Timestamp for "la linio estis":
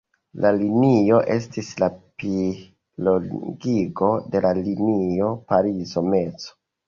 0.43-1.67